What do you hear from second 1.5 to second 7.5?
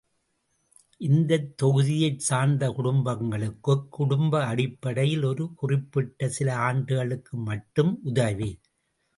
தொகுதியைச் சார்ந்த குடும்பங்களுக்குக் குடும்ப அடிப்படையில் ஒரு குறிப்பிட்ட சில ஆண்டுகளுக்கு